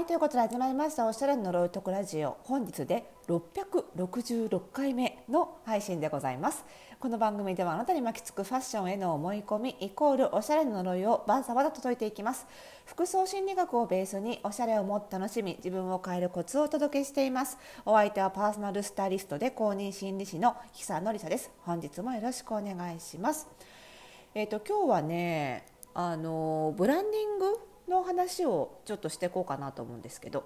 [0.00, 2.38] はいということで始まりましたおしゃれの呪いとくラジオ。
[2.44, 6.64] 本日で666回目の配信でございます。
[6.98, 12.46] この番組ではあなたに巻きつくファッションへの思い込みイコールおしゃれの呪いをバンサバと解いていきます。
[12.86, 17.58] 服装心理学をベースにおしゃれをもっと楽しみ自分を変えるコツをお届けしています。
[17.84, 21.50] お相手はパーソナルスタイリストで公認心理師の久野里沙です。
[21.66, 23.46] 本日もよろしくお願いします。
[24.34, 30.44] えっ、ー、と今日はねあのブランディングの話をちょっとしていこうかなと思うんですけど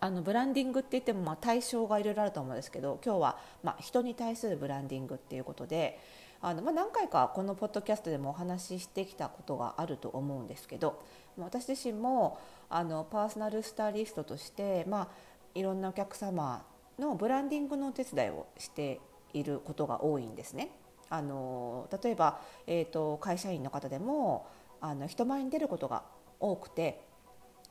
[0.00, 5.98] あのブランディングって言ってもまあ対象がいろいろあると思うんですけど今日はま人に対するブランディングっていうことで
[6.40, 11.02] あの、ま、何回かこのポッドキャストでもお話ししてきたことがあると思うんですけど
[11.36, 15.08] 私自身もあのパーソナルスタイリストとして、まあ、
[15.54, 16.64] いろんなお客様
[16.98, 19.00] のブランディングのお手伝いをして
[19.32, 20.70] いることが多いんですね。
[21.10, 24.46] あの例えば、えーと会社員の方でも
[24.80, 26.02] あの人前に出ることが
[26.40, 27.02] 多くて、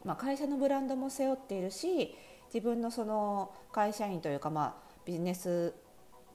[0.04, 2.16] まあ、会社のブランドも背負っているし
[2.54, 5.73] 自分のその会社員というか、まあ、ビジネス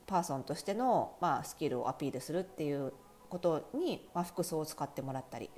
[0.07, 2.93] パーソンとしての、まあ、スキルをアピールするっていう
[3.29, 5.51] ことに、まあ、服装を使ってもらったり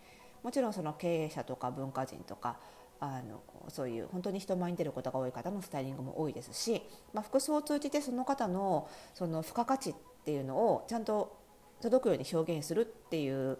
[0.42, 2.58] もちろんその経営者とか文化人とか
[3.00, 11.36] あのそういう本当に人前に出ることが多い方のスタイリングも多いですし、まあ、服装を通じてその方のその付加価値っていうのをちゃんと
[11.82, 13.58] 届くように表現するっていう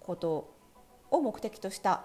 [0.00, 0.54] こと
[1.10, 2.04] を目的とした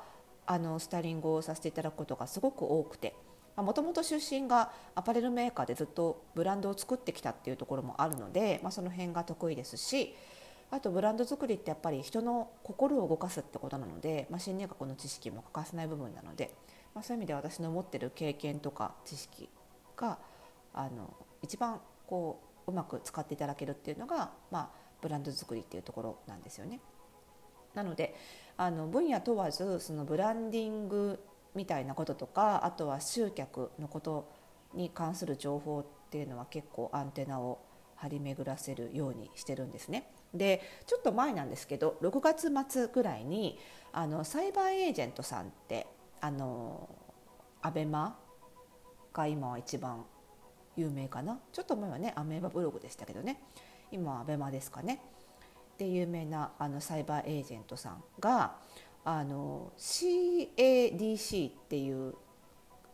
[0.52, 3.14] あのスタイリングをさせていただくことがすごく多くて
[3.56, 10.16] もともと出身がアパレルメーカーでずっとブランドを作ってきたっていうところもあるので、まあ、その辺が得意ですし
[10.72, 16.56] あとブランド作りってやっぱり人の心を動かすってことなので、まあ、心理学の知識も欠かせない部分なので、
[16.96, 19.50] まあ、そういう意味で私の持ってる経験とか知識
[19.96, 20.18] が
[20.74, 26.80] あの一番こううまく使っていただけるっていうのが、まあ、ブランド作りっていうところなんですよね。
[27.74, 28.16] なので
[28.60, 31.18] あの分野問わずそのブランディング
[31.56, 34.30] みたいなこととかあとは集客のこと
[34.74, 37.60] に関する情報っていうのは結構アンテナを
[37.96, 40.12] 張り巡らせるようにしてるんですね。
[40.34, 43.58] でちょっと前なんですけど6月末ぐらいに
[43.94, 45.88] あのサイバーエージェントさんって
[46.20, 46.90] あの
[47.62, 48.20] アベマ
[49.14, 50.04] が今は一番
[50.76, 51.40] 有名かな。
[51.54, 53.42] ちょっと前はねアメーバブログでしたけどね。
[53.90, 55.02] 今はアベマですかね。
[55.80, 58.58] で有名なあのサイバーエージェントさんが
[59.06, 62.14] あの CADC っていう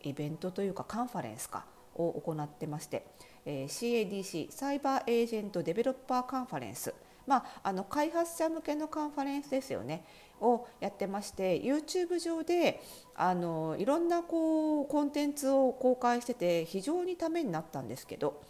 [0.04, 3.08] イベントというかカンファレンスかを行ってまして、
[3.44, 6.94] え、CADC サイバーエージェントデベロッパーカンファレンス。
[7.26, 10.06] まあ、あの開発者向けのカンファレンスですよね
[10.40, 12.84] をやってまして YouTube 上で
[13.16, 18.44] あのいろんなこうコンテンツを公開してて非常にためになったんですけど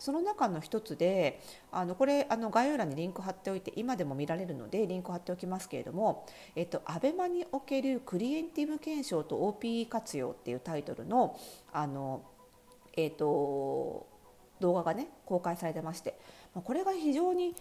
[0.00, 1.40] その中の一つで
[1.70, 11.38] あのこれあの概要欄にリンク貼っておいて今でも見られるのでリンク貼っておきますけれども「えっと、アベマにおけるクリエイティブ検証と OPE 活用」っていうタイトルの
[11.70, 12.22] あの、
[12.96, 14.06] えっと、
[14.58, 16.18] 動画がね公開されてまして
[16.54, 17.54] これが非常に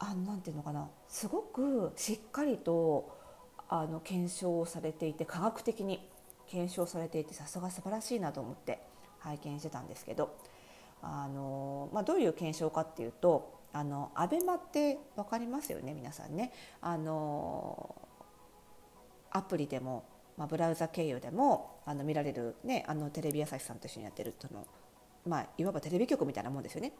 [0.00, 3.16] あなんていうのかなすごくしっかりと
[3.68, 6.08] あの検証されていて科学的に
[6.48, 8.80] 検証されていてさすが素晴らしいなと思って
[9.20, 10.34] 拝見してたんですけど
[11.02, 16.52] あの、まあ、どういう検証かっていうとあのアベマって分かりますよね皆さんね。
[16.80, 17.94] あの
[19.30, 20.04] アプリでも、
[20.38, 24.66] まあ、ブラウザ経由でもあの見られる、ね、あのテレビ朝日さんと一緒にやってるその、
[25.26, 26.92] まあ、いわばテレビ局みたいなもんですよね。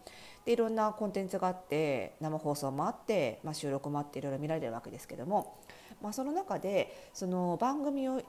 [0.45, 5.59] でいろんなコンテンツがあって生放送もあって、まあ、収録もあっていろいろ見られるわけですけども、
[6.03, 8.23] まあ、その中でその番組を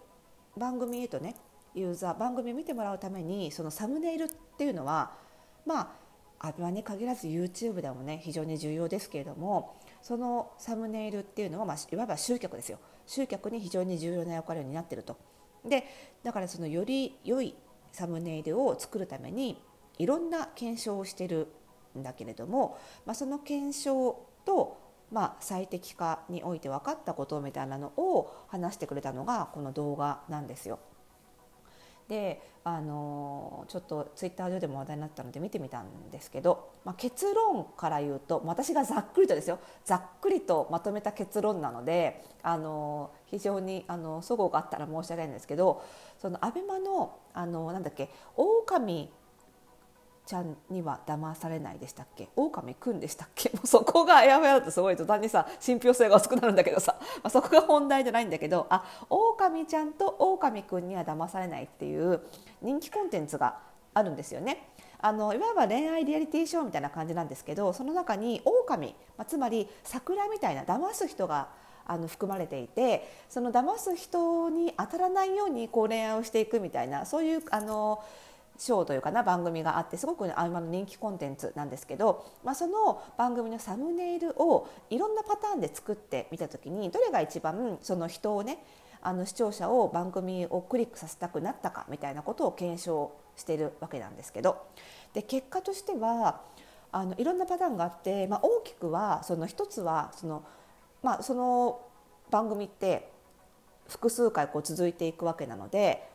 [0.55, 1.35] 番組へとね
[1.75, 4.27] ユーザー番組を見てもらうためにそのサムネイルっ
[4.57, 5.26] ていうのは
[5.67, 6.07] まあ
[6.39, 15.17] アベマに限らず YouTube でもね非常に重要ですけれどもそのサムネイルっていうのは、まあ、いわば集客ですよ集客に非常に重要な役割を担ってると。
[15.65, 15.83] で
[16.23, 17.55] だからそのより良い
[17.91, 19.61] サムネイルを作るために
[19.97, 21.47] いろんな検証をしてる
[21.97, 24.77] んだけれども、まあ、その検証と、
[25.11, 30.79] まあ、最適化において分かったことみたいなのを話してくれたのがこの動画なんですよ。
[32.07, 39.59] であのちょっとツイッター上でも話題になったので見てみたんですけど、まあ、結論から言うと私がざっくりとですよ。
[39.85, 45.83] ざっくりとまとめた結論なのであの非常にあの齟齬があったら申し訳ないんですけど
[46.17, 49.09] そのアベマのあのなんだっけ狼
[50.27, 52.27] ちゃんには騙されないでしたっけ？
[52.35, 53.49] 狼くんでしたっけ？
[53.55, 62.21] もうそこがエアフェアだとすごい途端にさ信憑性が薄くなるんだけどさ、 まあ、そこが本題じゃないんだけどあ狼ちゃんと狼くんには騙されないっていう
[62.61, 63.57] 人気コンテンツが
[63.93, 64.69] あるんですよね。
[64.99, 71.49] あのいわば恋愛リアリティショーみたいな感じなんですけどその中に狼、まあ、つまり桜みたいな騙す人が
[71.85, 78.03] あの含まれていてその騙す人に当たらないようにこう恋愛をしていくみたいなそういうあの
[78.57, 88.63] ショーというかな番組があってすごく、ね、あの人気コンテンツなんですけど、まあ、その番組のサムネイルをいろんなパターンで作ってみた時にどれが一番その人をね
[89.01, 94.65] あの視聴者を番組をクリックさせたくなったかみたいなことを検証してるわけなんですけど
[95.13, 96.41] で結果としては
[96.91, 100.43] あのいろんなパターンがあって、まあ、大きくはその一つはその,、
[101.03, 101.81] まあ、その
[102.31, 103.11] 番組って
[103.87, 106.09] 複数回こう続いていくわけなので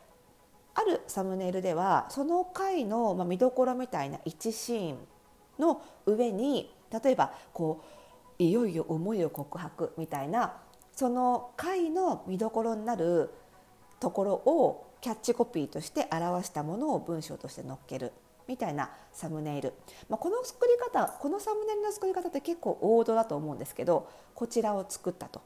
[0.75, 4.97] あるサムネイルではその回の見どころみたいな1シーン
[5.59, 6.73] の上に
[7.03, 7.83] 例えばこ
[8.39, 10.53] ういよいよ思いを告白みたいな
[10.93, 13.29] その回の見どころになる
[13.99, 18.11] ところをキャッチコピーとして表したものを文章として載っける
[18.47, 19.73] みたいなサムネイル、
[20.09, 25.41] まあ、この作り方このサムネイルの作り方って結構王道だと思うんですけどこちらを作ったと。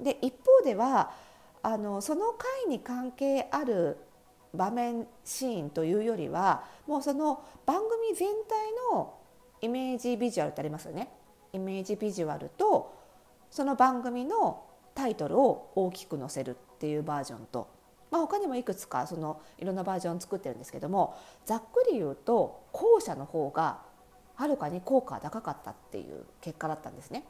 [0.00, 1.12] で一方では
[1.62, 3.96] あのその回に関係ある
[4.54, 9.14] 場面シーンというよりはもうその番組全体の
[9.60, 11.10] イメージビジュアルってありますよね。
[11.52, 12.94] イメージビジュアルと
[13.50, 14.64] その番組の
[14.94, 17.68] タイトルを大きく載せるっていうバージョンと
[18.14, 23.80] まあ、他にもいくつかそのいろんなバージョンを作ってるんですけどもざっくり言うと後者の方が
[24.36, 27.24] はるかに効果が高かったっていう結果だったんですね。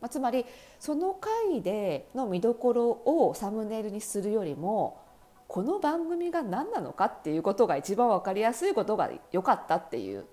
[0.00, 0.46] まあ、つまり
[0.80, 4.98] その回での見どころをサムネイルにするよりも
[5.48, 10.24] この番組が何なのかっていうことが一番分かりやすいことが良かったっていう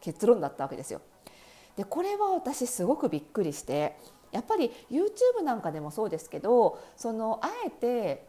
[0.00, 1.00] 結論だったわけですよ。
[1.76, 3.96] でこれは私すごくびっくりして
[4.32, 8.26] やっぱり YouTube なんかでもそうですけどそのあえて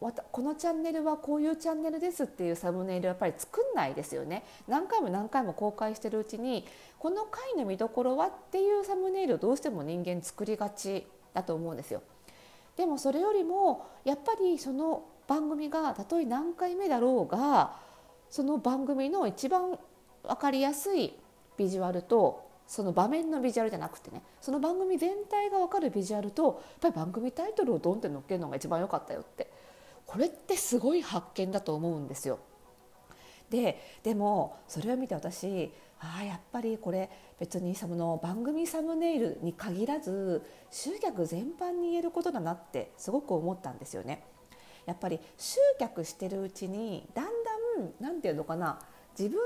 [0.00, 6.64] このチャンネルはこういうチャンネルですっていうサムネイルやっぱり作んないですよね何回も何回も公開してるうちに
[7.00, 11.04] この回の見どころはっていうサムネイルをどうしても人間作りがち
[11.34, 12.02] だと思うんですよ
[12.76, 17.76] でもそれよりもやっぱりその番組がたとえ何回目だろうが
[18.30, 19.78] その番組の一番
[20.24, 21.14] 分かりやすい
[21.56, 29.50] ビジュアルとその場面のビジュアルじゃなくてねその番組全体が分かるビジュアルとやっぱり番組タイトルをドンって載っけるのが一番良かったよって
[30.06, 32.38] これってすごい発見だと思うんですよ。
[33.50, 37.10] ででもそれを見て私ああやっぱりこれ
[37.40, 44.22] 別にその番組サムネイルに限らず集客全般に言えることだなってすごく思ったんですよね。
[44.88, 48.80] やっぱり集客してるうちにだんだん何て言うのかな
[49.16, 49.38] 自分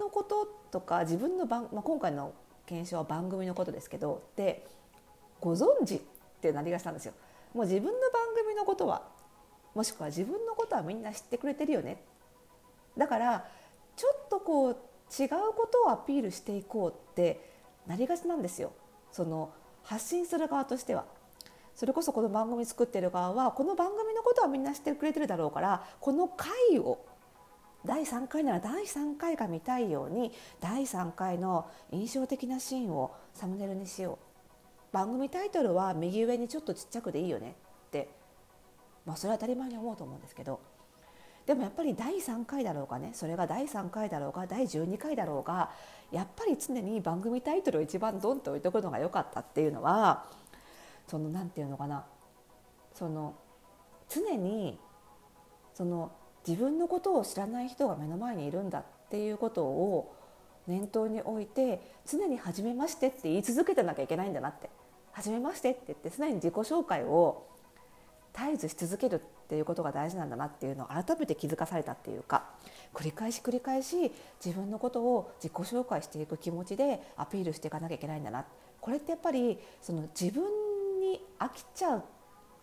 [0.00, 2.32] のこととか自分の番、まあ、今回の
[2.64, 4.66] 検証は番組のことですけどで
[5.40, 6.00] ご存知っ
[6.40, 7.12] てなりがちなんですよ。
[7.52, 9.02] もう自分の番組のことは
[9.74, 12.02] もしくは自分のことはみんな知ってくれてるよね
[12.96, 13.46] だから
[13.94, 17.40] ちょっとこう違うことをアピールしていこうって
[17.86, 18.72] なりがちなんですよ
[19.10, 19.52] その
[19.82, 21.04] 発信する側としては。
[21.74, 27.04] それこそこの番組作ってる側はこの番組のことはみんな知ってくれてるだろうからこの回を
[27.84, 34.18] 第3回なら第3回が見たいように第3回の印象的なシーンをサムネイルにしよ
[34.92, 34.94] う。
[34.94, 37.56] 番組タイトルは右上にちょっとちっちゃくでいいよね。
[37.88, 38.08] って
[39.04, 40.60] まあ、それは当たり前に思うと思うんですけど。
[41.44, 43.10] でもやっぱり第3回だろうがね。
[43.14, 45.70] それが第3回だろうが第12回だろうが
[46.12, 50.24] やっぱり常に番組タイトルを一番ドンと置いとくのが良かったっていうのは
[51.12, 52.06] その何て言うのかな。
[52.94, 53.34] その
[54.08, 54.78] 常に
[55.74, 56.10] その
[56.46, 60.16] 自分のことを知らない人が目の前にいるんだっていうことを
[60.66, 64.70] 念頭に置いて常に「初めまして」って言い続けてなきゃいけないんだなって
[65.12, 67.46] 「初めまして」って言って常に自己紹介を
[68.32, 72.48] 絶えずし続けるっていうことが大事なんだなっていうのを改めて気づかされたっていうか
[72.94, 78.46] 繰り返し繰り返し自分のことを自己紹介していく気持ちでアピールしていかなきゃいけないんだな。
[78.80, 80.61] これってやっぱりその自分
[81.44, 82.02] 飽きちゃう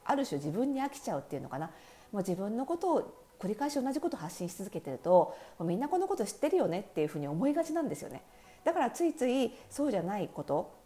[0.06, 1.68] ある種自分に飽きちゃうっていうのかな。
[1.68, 1.72] も
[2.14, 8.24] う自分のことを繰り返し同じことを発信し続けてるとみんなこのこと知ってるよねっていうふうに思いがちなんですよね。
[8.64, 10.78] だからついついそうじゃないこと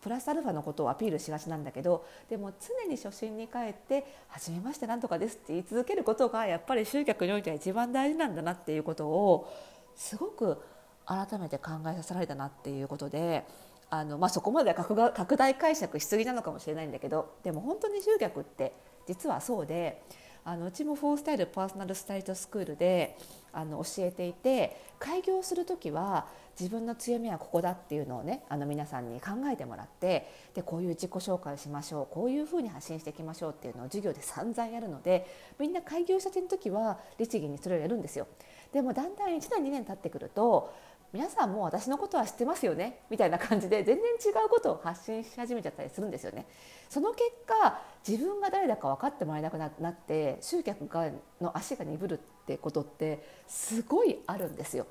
[0.00, 9.48] プラスアルファのことをアピールしがちなんだけどでも常に初心に帰って「はじめましてなんとかです」って言い続けることがやっぱり集客においては一番大事なんだなっていうことを
[9.94, 10.60] すごく
[11.04, 13.44] 改めて考えさせられたなっていうことで
[13.90, 18.72] あの、まあ、そこまでは拡大解釈しすぎなのかもしれないんだけどでも本当に集客って
[19.06, 20.02] 実はそうで
[20.44, 23.16] あのうちもフォースタイルパーソナルスタイルスクールで
[23.52, 26.26] あの教えていて開業する時は
[26.58, 35.26] 自分の強みはここだっていうのをねあの皆さんに考えてもらってでこういう自己紹介をしましょうこういうふうに発信していきましょうっていうのを授業で散々やるので
[35.58, 38.26] みんな開業したての時は律儀にそれをやるんですよ。
[38.72, 40.72] でもだんだん1年2年経ってくると
[41.12, 43.00] 皆さんも私のことは知ってますよね？
[43.10, 46.46] みたいな感じで全然違うことを発信し始めちゃったりするんですよね。
[46.88, 54.86] その結果自分が誰だか分かってもらえなくなって集客がの足が鈍るってことってすごいあるんですよ。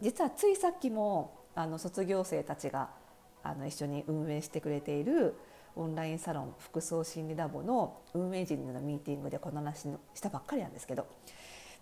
[0.00, 2.90] 実はついさっきもあの卒業生たちが
[3.44, 5.36] あの一緒に運営してくれている
[5.76, 11.06] オンラインサロン服装心理ラボの運営陣のミーティングでこの話したばっかりなんですけど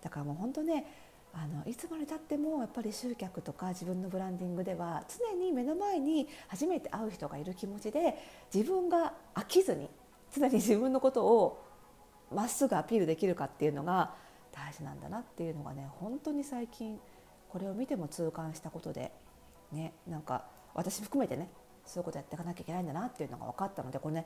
[0.01, 0.85] だからもう本当ね
[1.33, 8.15] あのいつまでたってもやっぱり集客とか自分のブランディングでは常に目の前に初めて会う人がいる気持ちで
[8.53, 9.89] 自分が飽きずに
[10.33, 11.65] 常に自分のことを
[12.31, 14.13] まっすぐアピールできるかっていうのが
[14.51, 16.99] 大事なんだなっていうのがね本当に最近
[17.49, 19.11] これを見ても痛感したことで
[19.71, 21.49] ねなんか私含めてね
[21.85, 24.25] そういうことやっていかなきゃいけないんだなっていうのが分かったのでこれね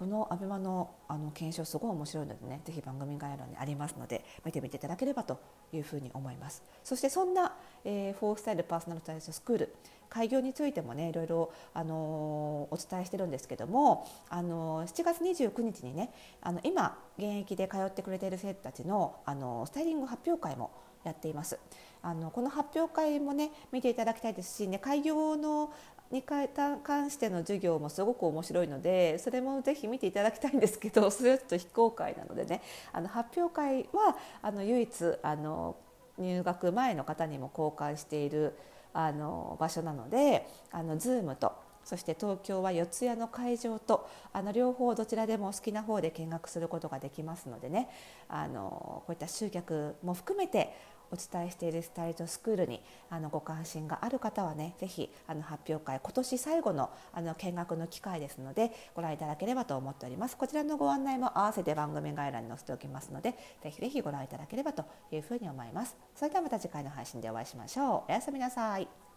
[0.00, 5.38] このアベマのあの検証すごい面白いのでねぜひ番組概要欄にありますので見てみていただければと
[5.74, 6.62] いうふうに思います。
[6.82, 7.54] そしてそんな、
[7.84, 9.74] えー、フォースタイルパーソナルスタイリススクール
[10.08, 20.70] 開業についてもねいろいろ、あのー、お伝えしてるんですけども、あのー、7月29日にねあの今現役で通ってくれている生徒たちの、あのスタイリング発表会も
[21.04, 21.58] やっています。
[22.02, 25.70] あのこの発表会もね見ていただきたいですしね開業の
[26.10, 32.62] に関しての授業もすごく面白いのでそれもぜひ見ていただきたいんですけどそれはちょっと非公開なのでね
[32.92, 34.90] あの発表会はあの唯一
[35.22, 35.76] あの
[36.18, 38.54] 入学前の方にも公開している
[38.92, 41.52] あの場所なのであの Zoom と
[41.84, 47.88] そして東京は四谷の会場とあの両方どちらでもお好きな方で見学することができますのでね
[48.28, 50.74] あのこういった集客も含めて
[51.12, 60.36] お伝えしているスタイリストスクールにあのご関心がある方はねぜひあの発表会今年最後のあの見学の機会ですのでご覧いただければと思っております。
[60.36, 65.96] こちらのご案内も合わせて番組概要欄に載せておきますのでぜひぜひご覧いただければというふうに思います。
[66.14, 68.10] それではまた次回の配信でお会いしましょう。
[68.10, 69.09] おやすみなさい。